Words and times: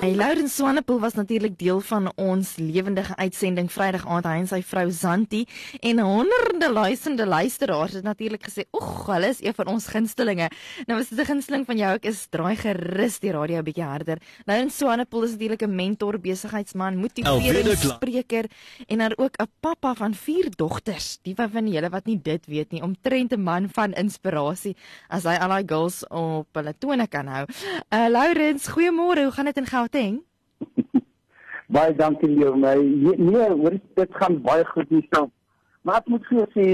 Hey, 0.00 0.14
Laurens 0.16 0.54
Swanepoel 0.56 1.00
was 1.00 1.12
natuurlik 1.12 1.58
deel 1.58 1.80
van 1.80 2.06
ons 2.16 2.54
lewendige 2.56 3.16
uitsending 3.16 3.66
Vrydag 3.68 4.06
aand 4.08 4.24
hy 4.24 4.36
en 4.40 4.46
sy 4.48 4.60
vrou 4.64 4.86
Zanti 4.96 5.42
en 5.84 5.98
honderde 6.00 6.70
luisterende 6.72 7.26
luisteraars 7.28 7.98
het 7.98 8.06
natuurlik 8.06 8.46
gesê, 8.48 8.64
"Oeg, 8.72 9.06
hulle 9.06 9.28
is 9.28 9.42
een 9.44 9.54
van 9.54 9.66
ons 9.66 9.86
gunstelinge." 9.86 10.48
Nou 10.86 11.00
as 11.00 11.08
dit 11.08 11.18
'n 11.20 11.24
gunsteling 11.24 11.66
van 11.66 11.76
jou 11.76 11.94
ook 11.94 12.04
is, 12.04 12.26
draai 12.30 12.56
gerus 12.56 13.18
die 13.18 13.30
radio 13.30 13.58
'n 13.58 13.64
bietjie 13.64 13.84
harder. 13.84 14.16
Laurens 14.46 14.76
Swanepoel 14.76 15.22
is 15.22 15.30
natuurlik 15.30 15.62
'n 15.62 15.74
mentor, 15.74 16.18
besigheidsman, 16.18 16.96
motiveringsspreker 16.96 18.44
en 18.88 18.98
dan 18.98 19.12
ook 19.18 19.36
'n 19.36 19.48
pappa 19.60 19.94
van 19.94 20.14
4 20.14 20.48
dogters. 20.56 21.18
Die 21.22 21.34
van 21.34 21.68
julle 21.68 21.90
wat 21.90 22.06
nie 22.06 22.20
dit 22.22 22.46
weet 22.46 22.72
nie, 22.72 22.82
omtrent 22.82 23.32
'n 23.32 23.42
man 23.42 23.68
van 23.72 23.92
inspirasie 23.92 24.76
as 25.08 25.24
hy 25.24 25.34
al 25.34 25.48
daai 25.48 25.64
girls 25.66 26.08
op 26.08 26.46
hulle 26.52 26.74
tone 26.78 27.06
kan 27.06 27.26
hou. 27.26 27.46
Uh 27.90 28.08
Laurens, 28.08 28.66
goeiemôre. 28.66 29.24
Hoe 29.24 29.32
gaan 29.32 29.44
dit 29.44 29.56
in 29.56 29.66
Gauteng? 29.66 29.89
Gauteng. 29.90 30.22
baie 31.74 31.94
dankie 31.94 32.30
jou 32.38 32.54
my. 32.58 32.76
Nee, 33.18 33.48
hoor 33.50 33.76
dit 33.96 34.14
gaan 34.14 34.40
baie 34.42 34.64
goed 34.64 34.88
hier 34.88 35.02
staan. 35.06 35.30
Maar 35.82 36.02
ek 36.02 36.10
moet 36.12 36.26
vir 36.30 36.46
sê 36.54 36.66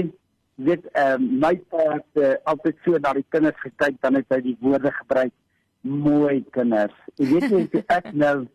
dit 0.67 0.85
ehm 0.93 1.25
uh, 1.25 1.39
my 1.45 1.53
pa 1.69 1.83
het 1.95 2.21
uh, 2.21 2.35
altyd 2.49 2.77
so 2.85 2.97
na 3.01 3.13
die 3.13 3.25
kinders 3.29 3.59
gekyk 3.61 3.97
dan 4.01 4.17
het 4.17 4.29
hy 4.33 4.41
die 4.41 4.57
woorde 4.61 4.91
gebruik 5.01 5.33
mooi 5.81 6.43
kinders. 6.53 6.95
Jy 7.17 7.41
weet 7.49 7.73
jy 7.73 7.83
ek 7.93 8.13
nou 8.13 8.47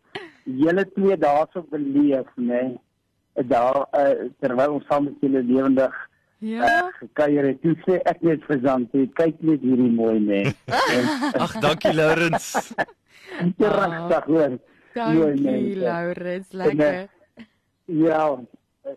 julle 0.43 0.87
twee 0.95 1.17
daarso 1.17 1.63
beleef 1.71 2.27
nê. 2.35 2.47
Nee, 2.47 3.45
daar 3.49 3.85
uh, 3.91 4.27
terwyl 4.43 4.79
ons 4.79 4.89
saam 4.91 5.07
met 5.09 5.23
julle 5.23 5.43
lewendig 5.43 5.95
Ja. 6.43 6.91
Kuier 7.15 7.45
het. 7.47 7.61
Toe 7.63 7.71
sê 7.85 8.01
ek 8.03 8.19
net 8.27 8.41
vir 8.43 8.57
Zanti, 8.65 9.05
kyk 9.15 9.37
net 9.47 9.61
hierdie 9.63 9.93
mooi. 9.95 10.17
Nee. 10.19 10.51
Ag, 11.45 11.55
dankie 11.63 11.95
Lourens. 13.57 14.09
Regtig 14.09 14.25
hoor. 14.25 14.59
Dankie 14.93 15.75
Laurens, 15.75 16.51
lekker. 16.51 16.93
En, 16.93 17.09
uh, 17.35 17.45
ja, 17.85 18.27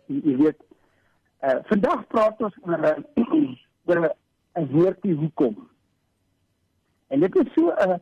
jy 0.07 0.37
weet 0.37 0.61
uh, 1.43 1.57
vandag 1.71 2.07
praat 2.13 2.43
ons 2.43 2.59
oor 2.67 2.85
oor 3.89 4.03
'n 4.57 4.69
woordjie 4.73 5.15
hoekom. 5.15 5.57
En 7.09 7.21
dit 7.21 7.37
is 7.37 7.53
so 7.55 7.73
'n 7.73 8.01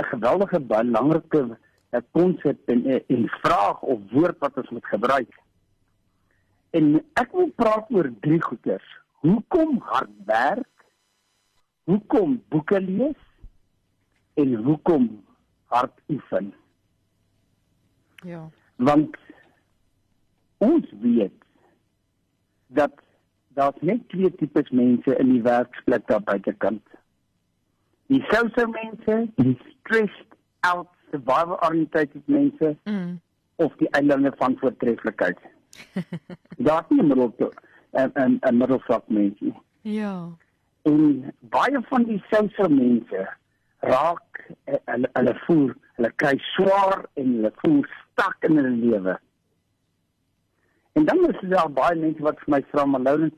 'n 0.00 0.04
geweldige 0.14 0.60
belangrike 0.60 1.58
konsep 2.10 2.68
en 2.68 2.82
'n 3.08 3.28
vraag 3.42 3.80
of 3.80 3.98
woord 4.10 4.38
wat 4.38 4.56
ons 4.56 4.70
moet 4.70 4.86
gebruik. 4.86 5.32
En 6.70 7.04
ek 7.14 7.32
wil 7.32 7.50
praat 7.54 7.90
oor 7.90 8.08
drie 8.20 8.42
goeters. 8.42 8.98
Hoekom 9.20 9.78
hard 9.78 10.14
werk? 10.24 10.84
Hoekom 11.84 12.42
boeke 12.48 12.80
lees? 12.80 13.20
En 14.34 14.54
hoekom 14.54 15.24
hard 15.72 16.00
oefen. 16.08 16.52
Ja. 18.24 18.42
Want 18.76 19.16
ons 20.58 20.92
weet 21.00 21.38
dat 22.66 22.92
daar 23.56 23.74
net 23.80 24.08
twee 24.08 24.34
tipes 24.34 24.70
mense 24.70 25.16
in 25.16 25.32
die 25.32 25.42
werksplek 25.42 26.06
daar 26.06 26.22
buitekant. 26.22 26.82
Die 28.12 28.22
social 28.28 28.68
mense, 28.72 29.18
die 29.36 29.56
stressed 29.70 30.36
out 30.60 30.88
survival 31.10 31.58
oriented 31.66 32.14
mense 32.24 32.76
mm. 32.84 33.20
of 33.56 33.74
die 33.80 33.90
eilande 33.98 34.32
van 34.36 34.56
voortreffelikheid. 34.60 35.38
daar 36.66 36.84
is 36.88 36.96
nie 36.96 37.02
middel 37.02 37.34
toe 37.36 37.52
en 37.90 38.12
en 38.14 38.38
'n 38.40 38.56
middelvlak 38.56 39.08
mense. 39.08 39.52
Ja. 39.80 40.28
En 40.82 41.32
baie 41.40 41.80
van 41.88 42.04
die 42.04 42.22
social 42.30 42.68
mense 42.68 43.28
raak 43.88 44.42
hulle 44.66 45.10
hulle 45.18 45.34
voel 45.46 45.68
hulle 45.98 46.10
kry 46.22 46.34
swaar 46.52 47.04
en 47.20 47.36
hulle 47.36 47.52
voel 47.62 47.84
stak 47.98 48.48
in 48.48 48.58
hulle 48.60 48.74
lewe. 48.80 49.14
En 50.98 51.06
dan 51.08 51.22
is 51.28 51.40
daar 51.54 51.70
baie 51.72 51.98
mense 51.98 52.22
wat 52.22 52.40
vir 52.44 52.54
my 52.56 52.60
vra 52.72 52.86
maar 52.86 53.06
nou 53.06 53.30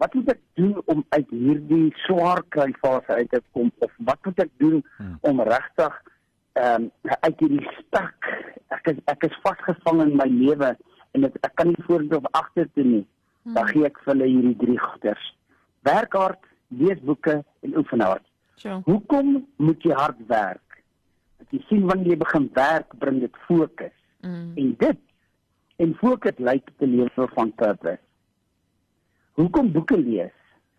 wat 0.00 0.14
moet 0.16 0.30
ek 0.32 0.40
doen 0.56 0.76
om 0.92 1.02
uit 1.16 1.32
hierdie 1.34 1.88
swaar 2.06 2.40
kry 2.54 2.70
fase 2.80 3.18
uit 3.18 3.30
te 3.30 3.42
kom 3.56 3.72
of 3.84 3.92
wat 4.08 4.24
moet 4.24 4.46
ek 4.46 4.54
doen 4.62 4.78
hmm. 4.96 5.18
om 5.28 5.42
regtig 5.50 5.98
ehm 6.60 6.86
um, 6.86 7.16
uit 7.26 7.42
hierdie 7.44 7.74
stak 7.80 8.30
ek 8.76 8.94
is 8.94 9.02
ek 9.12 9.26
is 9.28 9.36
vasgevang 9.44 10.00
in 10.06 10.16
my 10.16 10.28
lewe 10.30 10.72
en 11.16 11.26
ek, 11.28 11.36
ek 11.44 11.54
kan 11.58 11.70
nie 11.72 11.86
vorentoe 11.88 12.20
of 12.20 12.28
agter 12.38 12.68
toe 12.74 12.86
nie. 12.86 13.04
Hmm. 13.42 13.54
Dan 13.58 13.68
gee 13.72 13.86
ek 13.88 14.00
vir 14.04 14.12
hulle 14.14 14.30
hierdie 14.30 14.56
drie 14.62 14.78
goeders. 14.78 15.28
Werk 15.88 16.16
hard, 16.16 16.50
lees 16.82 17.00
boeke 17.06 17.40
en 17.66 17.76
oefen 17.80 18.04
hard. 18.04 18.26
Ja. 18.62 18.80
Hoekom 18.84 19.46
moet 19.56 19.82
jy 19.82 19.94
hard 19.96 20.20
werk? 20.28 20.82
Want 21.40 21.54
jy 21.56 21.60
sien 21.68 21.86
wanneer 21.88 22.12
jy 22.14 22.18
begin 22.20 22.50
werk, 22.56 22.92
bring 22.98 23.20
dit 23.20 23.40
fokus. 23.46 23.96
Mm. 24.20 24.52
En 24.60 24.74
dit 24.78 25.00
en 25.80 25.94
fokus 25.96 26.36
lei 26.36 26.58
tot 26.64 26.82
'n 26.84 26.96
lewe 26.96 27.28
van 27.34 27.52
purpose. 27.54 28.00
Hoekom 29.32 29.72
boeke 29.72 29.98
lees? 29.98 30.36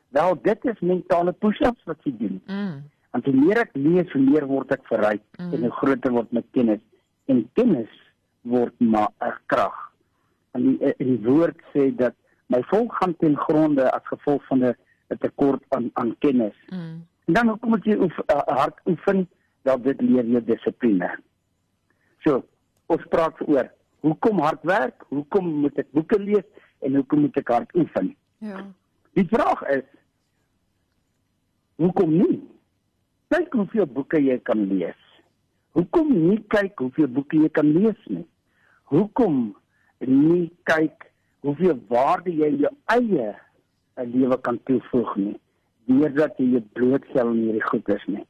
Wel, 0.09 0.37
dit 0.41 0.65
is 0.65 0.79
mentale 0.79 1.31
push-ups 1.31 1.83
wat 1.83 1.97
jy 2.03 2.13
doen. 2.17 2.41
Mm. 2.45 2.83
Want 3.11 3.25
hoe 3.25 3.33
meer 3.33 3.57
ek 3.57 3.73
lees, 3.73 4.11
hoe 4.11 4.21
meer 4.21 4.45
word 4.45 4.71
ek 4.71 4.85
verryk 4.85 5.23
mm. 5.39 5.53
en 5.53 5.61
hoe 5.61 5.71
groter 5.71 6.11
word 6.11 6.31
my 6.31 6.43
kennis 6.51 6.83
en 7.25 7.49
kennis 7.53 7.91
word 8.41 8.73
maar 8.79 9.09
'n 9.19 9.33
krag. 9.45 9.77
En 10.51 10.61
die, 10.61 10.77
eh, 10.79 10.93
die 10.97 11.19
woord 11.23 11.57
sê 11.73 11.95
dat 11.95 12.15
my 12.45 12.61
volk 12.63 12.93
gaan 12.93 13.15
ten 13.17 13.37
gronde 13.37 13.91
as 13.91 14.03
gevolg 14.03 14.45
van 14.47 14.63
'n 14.63 14.75
tekort 15.19 15.63
aan 15.69 15.89
aan 15.93 16.15
kennis. 16.19 16.55
Mm. 16.69 17.07
En 17.31 17.37
dan 17.37 17.47
hoekom 17.47 17.69
moet 17.69 17.85
jy 17.87 17.95
oef, 17.95 18.17
uh, 18.27 18.41
hard 18.59 18.79
oefen? 18.91 19.21
Dat 19.63 19.83
dit 19.83 20.01
leer 20.01 20.25
jou 20.27 20.39
dissipline. 20.43 21.07
So, 22.25 22.41
ons 22.91 23.03
praat 23.07 23.37
oor 23.45 23.69
hoekom 24.03 24.41
hard 24.43 24.65
werk, 24.67 25.05
hoekom 25.07 25.45
moet 25.63 25.77
ek 25.79 25.87
boeke 25.95 26.17
lees 26.19 26.65
en 26.83 26.97
hoekom 26.99 27.21
moet 27.23 27.37
ek 27.39 27.51
hard 27.53 27.71
oefen? 27.79 28.09
Ja. 28.43 28.65
Die 29.15 29.23
vraag 29.31 29.61
is 29.71 29.85
hoekom 31.79 32.11
nie? 32.17 32.41
Kyk 33.31 33.55
hoeveel 33.55 33.87
boeke 33.87 34.19
jy 34.19 34.35
kan 34.49 34.65
lees. 34.67 34.99
Hoekom 35.79 36.11
nie 36.11 36.41
kyk 36.51 36.83
hoeveel 36.83 37.07
boeke 37.15 37.39
jy 37.45 37.51
kan 37.55 37.71
lees 37.77 38.01
nie? 38.11 38.25
Hoekom 38.91 39.39
nie 40.03 40.49
kyk 40.67 41.07
hoeveel 41.47 41.79
waarde 41.87 42.35
jy 42.35 42.51
jou 42.65 42.73
eie 42.91 43.31
lewe 44.03 44.41
kan 44.43 44.59
toevoeg 44.67 45.15
nie? 45.21 45.37
Deurdat 45.89 46.37
jy 46.39 46.51
jou 46.55 46.63
blootstel 46.77 47.33
in 47.33 47.41
hierdie 47.47 47.65
goeders 47.69 48.05
nie. 48.07 48.25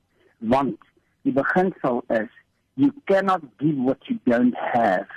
Want 0.53 0.79
die 1.27 1.33
beginsel 1.35 2.01
is 2.09 2.29
you 2.79 2.91
cannot 3.05 3.43
give 3.59 3.77
what 3.77 3.99
you 4.09 4.17
don't 4.25 4.55
have. 4.55 5.09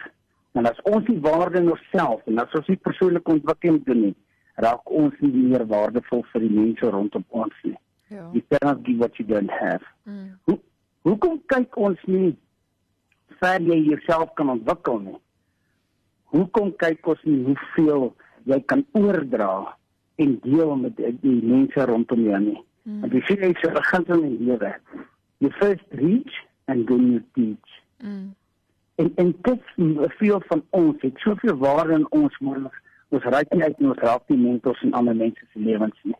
En 0.54 0.66
as 0.66 0.78
ons 0.90 1.06
die 1.06 1.18
waarde 1.20 1.58
in 1.62 1.70
onsself 1.72 2.22
en 2.30 2.38
as 2.42 2.52
ons 2.58 2.68
nie 2.70 2.80
persoonlike 2.86 3.32
ontwikkeling 3.38 3.80
doen 3.88 4.02
nie, 4.08 4.14
raak 4.62 4.90
ons 4.90 5.14
nie 5.22 5.32
meer 5.34 5.64
waardevol 5.70 6.22
vir 6.32 6.44
die 6.46 6.52
mense 6.54 6.90
rondom 6.94 7.24
ons 7.34 7.56
nie. 7.66 7.76
Ja. 8.12 8.28
You 8.32 8.42
cannot 8.52 8.84
give 8.86 9.00
what 9.02 9.18
you 9.18 9.26
don't 9.26 9.50
have. 9.50 9.82
Mm. 10.06 10.34
Hoe 10.46 10.58
hoekom 11.08 11.40
kyk 11.50 11.76
ons 11.76 12.00
nie 12.06 12.34
ver 13.40 13.64
jy 13.66 13.80
jouself 13.88 14.34
kan 14.38 14.52
ontwikkel 14.54 15.00
nie? 15.08 15.18
Hoekom 16.34 16.70
kyk 16.78 17.06
ons 17.10 17.24
nie 17.26 17.40
hoeveel 17.48 18.12
jy 18.50 18.60
kan 18.70 18.84
oordra 18.98 19.50
en 20.14 20.38
deel 20.42 20.76
met 20.76 20.96
die, 20.96 21.12
die 21.20 21.40
mense 21.42 21.84
rondom 21.84 22.24
jou 22.28 22.40
nie. 22.40 22.60
Mm. 22.82 23.00
Want 23.00 23.12
jy 23.16 23.22
sien 23.28 23.44
jy 23.44 23.52
se 23.60 23.70
begin 23.74 24.08
in 24.16 24.24
die 24.24 24.48
lewe. 24.50 24.72
You 25.42 25.52
first 25.58 26.00
reach 26.00 26.40
and 26.70 26.86
then 26.88 27.10
you 27.12 27.22
teach. 27.34 27.78
Mm. 28.02 28.34
En 28.94 29.12
en 29.14 29.32
dit 29.42 29.72
veel 30.18 30.42
van 30.46 30.62
ons 30.70 31.00
het 31.02 31.18
soveel 31.18 31.56
waarde 31.56 31.98
in 31.98 32.10
ons 32.10 32.38
maar 32.38 32.60
ons 33.08 33.26
raak 33.34 33.50
nie 33.52 33.62
uit 33.62 33.80
ons 33.80 33.98
raak 33.98 34.22
die 34.30 34.38
mentors 34.38 34.82
en 34.82 34.92
ander 34.92 35.16
mense 35.16 35.46
se 35.52 35.58
lewens 35.58 35.98
nie. 36.02 36.16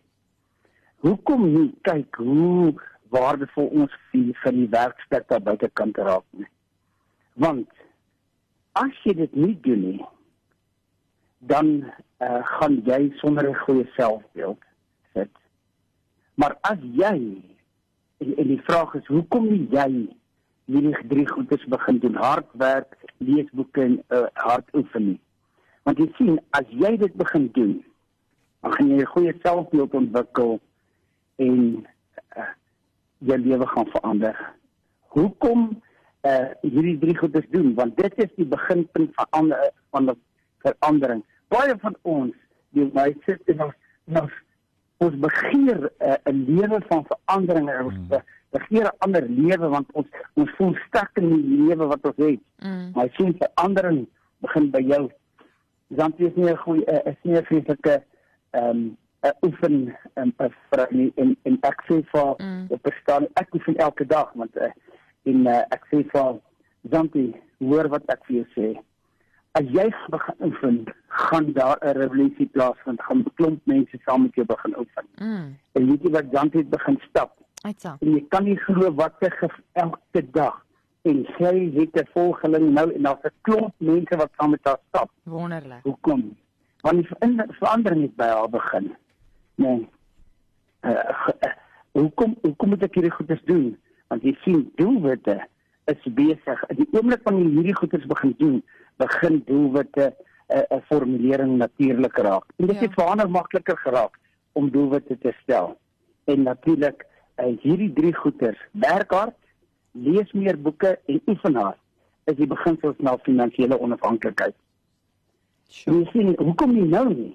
Hoekom 1.05 1.47
nie 1.53 1.71
kyk 1.87 2.17
hoe 2.17 2.75
waardevol 3.15 3.71
ons 3.83 3.95
vir 4.11 4.33
vir 4.43 4.59
die 4.59 4.69
werksplek 4.73 5.29
daar 5.31 5.43
buite 5.45 5.71
kan 5.79 5.95
raak 5.95 6.27
nie. 6.39 6.49
Want 7.35 7.69
as 8.79 8.95
jy 9.05 9.15
dit 9.23 9.35
nie 9.39 9.55
doen 9.67 9.83
nie, 9.91 10.05
dan 11.47 11.85
uh, 12.19 12.41
gaan 12.59 12.81
jy 12.85 13.13
sonder 13.21 13.49
'n 13.49 13.55
goeie 13.55 13.87
selfbeeld 13.97 14.63
sit. 15.13 15.31
Maar 16.35 16.57
as 16.61 16.81
jy 16.81 17.43
en, 18.19 18.37
en 18.37 18.47
die 18.47 18.63
vraag 18.63 18.95
is 18.95 19.07
hoekom 19.07 19.49
nie 19.49 19.67
jy 19.71 19.91
hierdie 20.65 20.97
drie 21.09 21.29
goedes 21.29 21.65
begin 21.69 21.99
doen 21.99 22.15
hard 22.15 22.49
werk, 22.53 22.97
lees 23.19 23.49
boeke 23.53 23.83
en 23.83 24.03
uh, 24.09 24.27
hard 24.33 24.69
oefen 24.75 25.07
nie. 25.07 25.21
Want 25.85 25.99
jy 25.99 26.09
sien 26.17 26.39
as 26.57 26.69
jy 26.69 26.97
dit 26.97 27.15
begin 27.21 27.51
doen, 27.53 27.75
dan 28.63 28.73
gaan 28.73 28.89
jy 28.89 29.01
'n 29.03 29.13
goeie 29.15 29.35
selfbeeld 29.43 29.95
ontwikkel 29.95 30.61
en 31.37 31.87
uh, 32.37 32.53
jou 33.19 33.39
lewe 33.39 33.67
gaan 33.67 33.87
verander. 33.87 34.37
Hoekom 35.17 35.83
uh 36.25 36.49
hierdie 36.63 36.99
drie 36.99 37.17
goedes 37.17 37.45
doen 37.53 37.75
want 37.75 37.97
dit 37.97 38.15
is 38.17 38.31
die 38.37 38.47
beginpunt 38.49 39.13
van 39.15 39.53
van 39.91 40.17
verandering. 40.65 41.25
Baie 41.49 41.75
van 41.79 41.97
ons, 42.03 42.35
die 42.71 42.91
sit 43.25 43.41
en 43.53 43.63
ons 43.69 43.75
ons 44.21 44.33
ons 45.03 45.15
begeer 45.21 45.91
eh, 45.99 46.17
'n 46.31 46.41
uh, 46.41 46.49
lewe 46.59 46.81
van 46.89 47.05
verandering 47.05 47.69
en 47.71 47.85
ons 47.85 47.95
mm. 47.95 48.23
begeer 48.51 48.87
'n 48.87 48.99
ander 48.99 49.29
lewe 49.29 49.69
want 49.69 49.93
ons 49.93 50.07
ons 50.35 50.51
voel 50.57 50.75
sterk 50.87 51.11
in 51.21 51.29
die 51.29 51.67
lewe 51.67 51.87
wat 51.87 52.05
ons 52.05 52.17
het. 52.17 52.41
Mm. 52.59 52.91
Maar 52.95 53.09
sien 53.17 53.37
verandering 53.39 54.07
begin 54.39 54.71
by 54.71 54.81
jou. 54.81 55.11
Dan 55.89 56.13
is 56.17 56.35
nie 56.35 56.51
'n 56.51 56.57
goeie 56.57 56.87
uh, 56.87 57.11
is 57.13 57.19
nie 57.23 57.37
'n 57.37 57.45
vreeslike 57.45 58.03
ehm 58.51 58.71
um, 58.71 58.97
oefen 59.41 59.97
um, 60.15 60.33
uh, 60.39 60.49
vir 60.71 60.87
in 60.91 61.13
in, 61.17 61.37
in 61.43 61.59
ek 61.61 61.85
sê 61.89 62.01
vir 62.13 62.35
mm. 62.39 62.67
op 62.69 62.83
bestaan 62.83 63.27
ek 63.41 63.55
oefen 63.55 63.77
elke 63.77 64.07
dag 64.07 64.33
want 64.35 64.57
uh, 64.57 64.71
in 65.23 65.47
uh, 65.47 65.63
ek 65.71 65.87
sê 65.91 66.05
vir 66.13 66.41
Zanti 66.93 67.33
hoor 67.59 67.89
wat 67.89 68.05
ek 68.13 68.27
vir 68.27 68.37
jou 68.37 68.47
sê 68.57 68.67
as 69.59 69.71
jy 69.77 69.87
begin 70.15 70.47
oefen 70.49 70.77
gaan 71.09 71.53
daar 71.53 71.79
'n 71.81 71.97
revolusie 71.99 72.47
plaasvind 72.47 73.03
gaan 73.03 73.25
klomp 73.35 73.61
mense 73.65 73.99
saam 74.05 74.23
met 74.23 74.35
jou 74.35 74.47
begin 74.47 74.79
oefen 74.79 75.07
mm. 75.19 75.57
en 75.73 75.87
weet 75.91 76.03
jy 76.03 76.11
wat 76.11 76.33
Zanti 76.33 76.59
het 76.59 76.71
begin 76.71 77.01
stap 77.09 77.33
Uitsa. 77.63 77.97
en 78.01 78.11
jy 78.11 78.25
kan 78.29 78.45
nie 78.45 78.59
glo 78.67 78.95
wat 78.95 79.15
sy 79.21 79.31
elke 79.73 80.23
dag 80.31 80.61
en 81.03 81.27
sy 81.39 81.55
het 81.79 82.01
'n 82.03 82.09
volgeling 82.13 82.71
nou 82.73 82.93
en 82.93 83.03
daar's 83.03 83.25
'n 83.25 83.37
klomp 83.43 83.75
mense 83.79 84.17
wat 84.17 84.31
saam 84.37 84.51
met 84.51 84.65
haar 84.65 84.81
stap 84.89 85.11
wonderlik 85.23 85.83
hoekom 85.83 86.37
want 86.83 86.97
die 86.97 87.09
verandering 87.59 88.03
het 88.03 88.17
by 88.17 88.27
haar 88.27 88.51
begin 88.51 88.97
nee. 89.55 89.89
Uh, 90.85 90.91
uh, 91.45 91.53
hoekom 91.95 92.37
hoekom 92.43 92.69
moet 92.75 92.83
ek 92.85 92.99
hierdie 92.99 93.15
goeders 93.15 93.43
doen? 93.49 93.75
Want 94.13 94.25
jy 94.27 94.35
sien 94.45 94.65
doelwitte 94.81 95.39
is 95.85 96.13
besig. 96.17 96.65
Die 96.77 96.89
oomblik 96.93 97.23
wanneer 97.23 97.51
hierdie 97.57 97.77
goeders 97.77 98.07
begin 98.07 98.35
doen, 98.39 98.63
begin 98.97 99.43
doelwitte 99.47 100.15
'n 100.15 100.57
uh, 100.57 100.59
'n 100.59 100.77
uh, 100.77 100.83
formulering 100.89 101.57
natuurlik 101.57 102.17
raak. 102.17 102.45
En 102.57 102.67
dit 102.67 102.77
ja. 102.77 102.83
het 102.83 102.93
verander 102.93 103.31
makliker 103.31 103.77
geraak 103.77 104.19
om 104.53 104.71
doelwitte 104.71 105.19
te 105.19 105.33
stel. 105.43 105.79
En 106.25 106.43
natuurlik 106.43 107.07
uh, 107.37 107.57
hierdie 107.61 107.93
drie 107.93 108.15
goeders, 108.15 108.61
werk 108.73 109.11
hard, 109.11 109.37
lees 109.93 110.33
meer 110.33 110.61
boeke 110.61 110.99
en 111.07 111.21
oefen 111.27 111.55
hard 111.55 111.79
is 112.25 112.37
die 112.37 112.47
beginsels 112.47 112.97
na 112.99 113.19
finansiële 113.19 113.79
onafhanklikheid. 113.81 114.55
Sure. 115.69 115.97
Jy 115.97 116.11
sien, 116.13 116.35
hoekom 116.39 116.73
nie 116.73 116.87
nou 116.89 117.09
nie? 117.15 117.33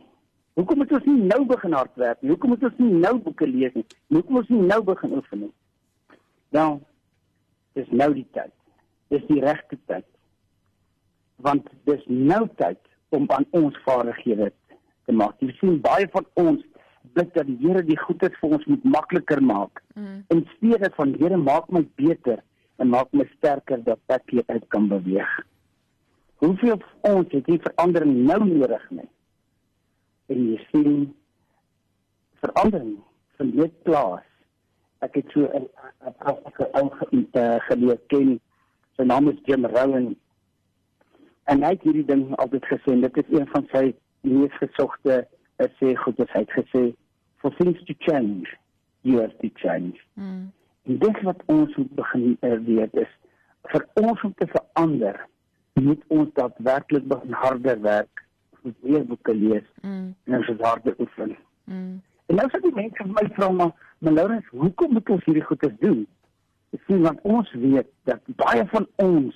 Hoekom 0.60 0.82
moet 0.82 0.92
ons 0.92 1.06
nie 1.08 1.22
nou 1.30 1.44
begin 1.46 1.76
hardwerk 1.78 2.22
nie? 2.22 2.32
Hoekom 2.34 2.54
moet 2.56 2.64
ons 2.68 2.82
nie 2.82 2.94
nou 3.04 3.14
boeke 3.24 3.48
lees 3.48 3.76
nie? 3.78 3.86
Hoekom 4.16 4.42
ons 4.42 4.50
nie 4.52 4.62
nou 4.72 4.80
begin 4.84 5.14
oefen 5.20 5.44
nie? 5.46 5.52
Dan 6.56 6.80
is 7.82 7.92
nou 7.92 8.12
die 8.14 8.28
tyd. 8.36 8.54
Dis 9.14 9.26
die 9.30 9.42
regte 9.44 9.78
tyd. 9.92 10.06
Want 11.46 11.68
dis 11.90 12.04
nou 12.08 12.46
tyd 12.60 12.80
om 13.16 13.26
aan 13.34 13.48
ons 13.58 13.78
vaardighede 13.86 14.52
te 15.08 15.16
maak. 15.16 15.40
Jy 15.42 15.56
sien 15.60 15.80
baie 15.84 16.08
van 16.14 16.28
ons 16.42 16.66
bid 17.18 17.32
dat 17.34 17.48
die 17.48 17.58
Here 17.64 17.82
die 17.86 17.98
goedheid 17.98 18.36
vir 18.42 18.58
ons 18.58 18.66
moet 18.70 18.84
makliker 18.84 19.42
maak. 19.42 19.82
Mm. 19.96 20.24
In 20.36 20.44
steede 20.56 20.92
van 20.98 21.16
Here 21.22 21.40
maak 21.40 21.72
my 21.74 21.86
beter 21.98 22.44
en 22.80 22.92
maak 22.94 23.10
my 23.12 23.26
sterker 23.38 23.82
dat 23.84 24.00
ek 24.14 24.36
hier 24.36 24.46
uit 24.48 24.68
kan 24.76 24.88
beweeg. 24.92 25.32
Hoeveel 26.44 26.78
van 26.80 27.16
ons 27.18 27.34
het 27.36 27.48
hier 27.50 27.64
verandering 27.64 28.14
nou 28.28 28.44
nodig 28.46 28.86
nie? 28.96 29.10
en 30.30 30.46
jy 30.52 30.58
sien 30.70 30.98
verandering 32.44 32.98
dit 33.40 33.76
plaas. 33.88 34.26
Ek 35.06 35.16
het 35.16 35.32
so 35.34 35.48
'n 35.48 35.68
pragtige 36.20 36.70
ou 36.72 36.90
geleer 37.68 38.00
ken. 38.08 38.40
Sy 38.96 39.04
naam 39.04 39.30
is 39.30 39.40
Jim 39.44 39.66
Rowan. 39.66 40.16
En 41.44 41.64
hy 41.64 41.70
het 41.70 41.82
hierdie 41.82 42.06
ding 42.06 42.36
altyd 42.36 42.66
gesê, 42.66 43.00
dit 43.02 43.18
is 43.18 43.40
een 43.40 43.48
van 43.48 43.68
sy 43.72 43.96
mees 44.22 44.54
gesogte 44.58 45.28
sê 45.68 45.96
goed 45.96 46.18
het 46.18 46.32
hy 46.32 46.46
gesê 46.54 46.84
for 47.42 47.52
things 47.58 47.82
to 47.86 47.94
change, 48.00 48.48
you 49.02 49.20
have 49.20 49.36
to 49.42 49.50
change. 49.56 50.00
Mm. 50.14 50.52
En 50.84 50.98
dit 50.98 51.22
wat 51.22 51.44
ons 51.46 51.76
moet 51.76 51.96
begin 51.96 52.38
uh, 52.42 52.58
weet 52.66 52.94
is 52.94 53.12
vir 53.72 53.86
ons 53.94 54.22
om 54.24 54.34
te 54.38 54.48
verander, 54.48 55.20
moet 55.74 56.04
ons 56.08 56.32
daadwerklik 56.34 57.08
begin 57.08 57.34
harder 57.34 57.82
werk 57.82 58.26
moet 58.62 58.76
weer 58.82 59.06
boeke 59.06 59.36
lees 59.36 59.68
mm. 59.82 60.16
en 60.26 60.38
ons 60.38 60.48
het 60.48 60.62
harde 60.62 60.96
oefen. 61.00 61.36
Mm. 61.64 62.02
En 62.26 62.36
nou 62.36 62.48
sê 62.52 62.62
die 62.64 62.76
mense 62.76 63.04
vir 63.04 63.14
my 63.14 63.26
vra 63.38 63.52
maar, 63.56 63.86
maar 64.00 64.14
Laurens, 64.14 64.48
hoekom 64.52 64.94
moet 64.94 65.10
ons 65.10 65.26
hierdie 65.26 65.44
goeie 65.44 65.72
doen? 65.80 66.08
Ek 66.76 66.82
sê 66.88 67.00
want 67.02 67.20
ons 67.28 67.52
weet 67.52 67.90
dat 68.10 68.22
baie 68.40 68.66
van 68.72 68.88
ons 68.96 69.36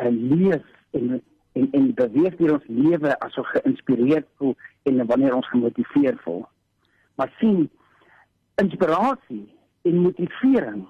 uh, 0.00 0.10
lees 0.10 0.66
en 0.98 1.20
en 1.54 1.68
en 1.70 1.84
beweeg 1.94 2.34
hier 2.38 2.52
ons 2.56 2.66
lewe 2.66 3.12
asof 3.22 3.46
geïnspireerd 3.54 4.26
voel 4.40 4.56
en 4.90 5.04
wanneer 5.06 5.36
ons 5.36 5.48
gemotiveer 5.48 6.16
voel. 6.24 6.42
Maar 7.14 7.30
sien 7.38 7.68
inspirasie 8.58 9.44
en 9.86 10.00
motivering 10.06 10.82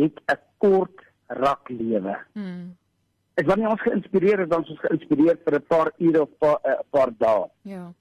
het 0.00 0.20
'n 0.32 0.40
kort 0.58 1.04
rak 1.26 1.68
lewe. 1.68 2.16
Mm. 2.32 2.76
Ek 3.34 3.46
wanneer 3.46 3.68
ons 3.68 3.80
geïnspireer 3.80 4.40
is, 4.40 4.48
dan 4.48 4.62
is 4.62 4.70
ons 4.70 4.84
geïnspireer 4.86 5.38
vir 5.44 5.54
'n 5.58 5.66
paar 5.66 5.92
ure 5.98 6.22
of 6.22 6.30
'n 6.30 6.38
paar, 6.38 6.58
uh, 6.64 6.78
paar 6.90 7.10
dae. 7.18 7.46
Ja. 7.62 7.92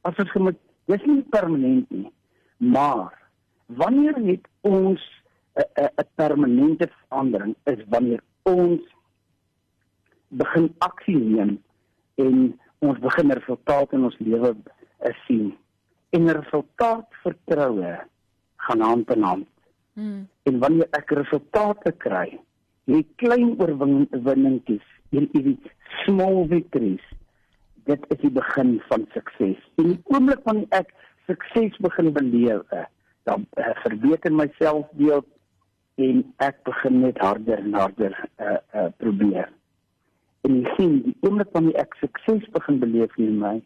As 0.00 0.16
ons 0.16 0.30
gemoed, 0.30 0.58
dis 0.86 1.04
nie 1.04 1.22
permanent 1.22 1.90
nie. 1.90 2.10
Maar 2.56 3.23
wanneer 3.66 4.14
het 4.14 4.48
ons 4.60 5.00
'n 5.54 5.90
'n 6.00 6.08
permanente 6.14 6.88
verandering 6.88 7.54
is 7.64 7.84
wanneer 7.88 8.22
ons 8.42 8.80
begin 10.28 10.74
aksie 10.78 11.16
neem 11.16 11.62
en 12.14 12.60
ons 12.78 12.98
begin 12.98 13.30
resultate 13.30 13.96
in 13.96 14.04
ons 14.04 14.18
lewe 14.18 14.54
uh, 14.54 15.14
sien. 15.26 15.56
En 16.10 16.32
resultaat 16.32 17.06
vertroue 17.22 17.98
gaan 18.56 18.80
hand 18.80 19.10
in 19.14 19.22
hand. 19.22 19.48
Mm. 19.92 20.28
En 20.42 20.58
wanneer 20.58 20.88
ek 20.90 21.10
resultate 21.10 21.92
kry, 21.92 22.38
jy 22.84 23.06
klein 23.16 23.54
oorwinningkies 23.60 24.86
en 25.10 25.28
jy 25.32 25.56
small 26.04 26.44
victories 26.50 27.04
dit 27.88 28.06
is 28.08 28.20
die 28.22 28.32
begin 28.32 28.76
van 28.88 29.04
sukses 29.12 29.60
en 29.80 29.90
die 29.92 30.00
oomblik 30.12 30.40
wanneer 30.48 30.80
ek 30.80 30.92
sukses 31.28 31.76
begin 31.84 32.10
beleef 32.16 32.72
dan 33.28 33.46
uh, 33.58 33.72
verbeter 33.82 34.32
myself 34.32 34.86
deel 35.00 35.24
en 36.00 36.24
ek 36.44 36.62
begin 36.68 37.00
net 37.04 37.20
harder 37.22 37.62
en 37.62 37.76
harder 37.78 38.16
uh, 38.38 38.58
uh, 38.74 38.88
probeer 39.02 39.50
en 40.44 40.60
jy 40.60 40.74
sien 40.76 40.98
die 41.06 41.16
oomblik 41.22 41.52
wanneer 41.56 41.84
ek 41.84 41.96
sukses 42.02 42.44
begin 42.56 42.80
beleef 42.82 43.18
in 43.18 43.38
my 43.40 43.56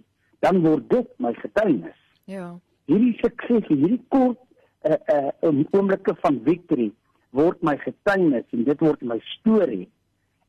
dan 0.44 0.62
word 0.66 0.87
dit 0.92 1.11
my 1.18 1.35
getuienis 1.42 1.99
ja 2.30 2.52
hierdie 2.90 3.16
sukses 3.23 3.66
hierdie 3.73 4.00
kort 4.14 4.40
uh, 4.88 5.00
uh, 5.14 5.64
oomblikke 5.73 6.14
van 6.23 6.42
victory 6.47 6.92
word 7.37 7.62
my 7.62 7.76
getuienis 7.83 8.47
en 8.56 8.64
dit 8.64 8.85
word 8.85 9.02
my 9.02 9.18
storie. 9.37 9.87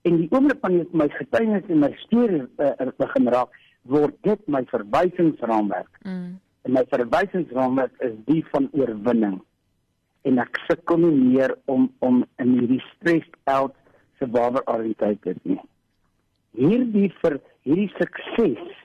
En 0.07 0.19
die 0.22 0.29
oomblik 0.31 0.62
wanneer 0.63 0.86
dit 0.88 1.00
my 1.01 1.10
getuienis 1.12 1.67
en 1.67 1.81
my 1.84 1.91
storie 2.05 2.43
uh, 2.63 2.91
begin 3.01 3.31
raak, 3.34 3.55
word 3.89 4.15
dit 4.27 4.45
my 4.48 4.62
verwysingsraamwerk. 4.72 5.91
Mm. 6.05 6.38
En 6.69 6.75
my 6.75 6.83
verwysingsraamwerk 6.85 7.95
is 8.05 8.11
die 8.27 8.43
van 8.51 8.67
oorwinning. 8.77 9.39
En 10.29 10.38
ek 10.38 10.59
sukkel 10.67 10.99
nie 11.01 11.15
meer 11.17 11.55
om 11.65 11.88
om 12.05 12.19
in 12.43 12.51
hierdie 12.59 12.83
stressed 12.91 13.38
out 13.49 13.73
survivor 14.19 14.61
oriented 14.69 15.39
nie. 15.49 15.57
Hierdie 16.59 17.07
vir 17.23 17.39
hierdie 17.65 17.88
sukses 17.95 18.75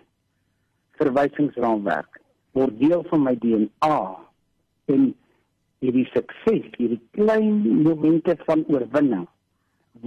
verwysingsraamwerk 0.97 2.23
word 2.57 2.81
deel 2.81 3.05
van 3.11 3.25
my 3.27 3.35
DNA 3.43 4.01
en 4.95 5.05
hierdie 5.85 6.07
sukses, 6.15 6.65
hierdie 6.79 7.03
klein 7.19 7.61
momente 7.85 8.39
van 8.47 8.65
oorwinning 8.73 9.29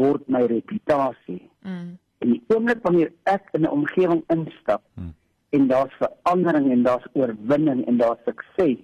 word 0.01 0.25
my 0.25 0.47
reputasie. 0.49 1.43
Mm. 1.61 1.93
En 2.25 2.33
die 2.33 2.41
oomblik 2.49 2.81
wanneer 2.89 3.13
ek 3.29 3.53
in 3.53 3.69
'n 3.69 3.75
omgewing 3.77 4.25
instap 4.33 4.81
mm. 4.97 5.13
En 5.49 5.67
daar's 5.67 5.93
verandering 5.99 6.71
en 6.71 6.83
daar's 6.83 7.07
oorwinning 7.13 7.85
en 7.87 7.97
daar's 7.97 8.23
sukses, 8.25 8.81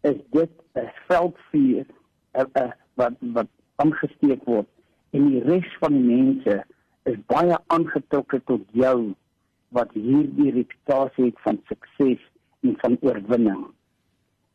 is 0.00 0.18
dit 0.30 0.50
'n 0.74 0.90
veldvuur 1.08 1.86
wat 2.94 3.14
wat 3.20 3.48
aangesteek 3.76 4.44
word 4.44 4.66
en 5.10 5.30
die 5.30 5.42
res 5.42 5.76
van 5.80 5.92
die 5.92 6.08
mense 6.16 6.64
is 7.02 7.16
baie 7.26 7.58
aangetrokke 7.66 8.40
tot 8.44 8.62
jou 8.72 9.14
wat 9.68 9.92
hierdie 9.92 10.50
reputasie 10.50 11.24
het 11.24 11.40
van 11.40 11.60
sukses 11.68 12.20
en 12.60 12.76
van 12.78 12.96
oorwinning 13.00 13.66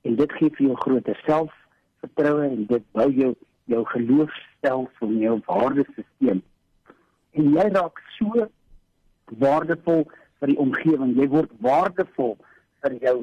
en 0.02 0.16
dit 0.16 0.32
gee 0.32 0.50
vir 0.58 0.68
jou 0.68 0.76
groter 0.76 1.24
selfvertroue 1.26 2.50
en 2.50 2.66
dit 2.66 2.86
bou 2.98 3.10
jou 3.12 3.34
jou 3.72 3.84
geloofstelsel 3.94 5.08
en 5.08 5.20
jou 5.22 5.36
waardesisteem. 5.48 6.42
En 7.38 7.54
jy 7.56 7.68
raak 7.72 8.02
so 8.18 8.48
waardevol 9.44 10.04
vir 10.42 10.54
die 10.54 10.60
omgewing. 10.62 11.14
Jy 11.20 11.28
word 11.32 11.54
waardevol 11.64 12.36
vir 12.82 12.98
jou 13.06 13.16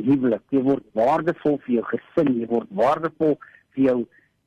huwelik. 0.00 0.44
Jy 0.50 0.64
word 0.66 0.84
waardevol 0.98 1.58
vir 1.66 1.74
jou 1.78 1.84
gesin. 1.92 2.32
Jy 2.40 2.48
word 2.50 2.72
waardevol 2.82 3.36
vir 3.76 3.84
jou 3.84 3.98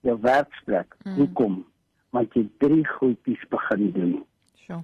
jou 0.05 0.17
werksplek. 0.22 0.98
Mm. 1.05 1.15
Hoekom? 1.22 1.62
Want 2.13 2.36
jy 2.38 2.46
drie 2.62 2.84
goedjies 2.98 3.46
begin 3.50 3.88
doen. 3.96 4.17
So. 4.67 4.84